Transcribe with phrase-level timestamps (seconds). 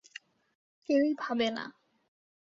[0.89, 1.65] কেউই ভাবে না।